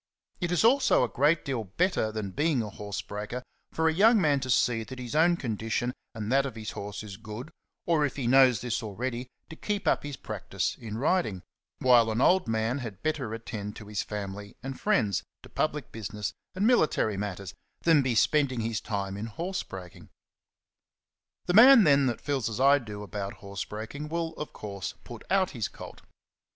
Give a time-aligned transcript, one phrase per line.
[0.39, 4.19] It is also a great deal better than being a horse breaker for a young
[4.19, 7.51] man to see that his own condition and that of his horse is good,
[7.85, 11.43] or if he knows this already, to keep up his practice in riding;
[11.77, 16.33] while an old man had better attend to his family and friends, to public business
[16.55, 20.05] and military matters, than be spending his time in horse breaking.
[21.45, 21.53] CHAPTER II.
[21.53, 24.95] 21 The man, then, that feels as I do about horse breaking will, of course,
[25.03, 26.01] put out his colt.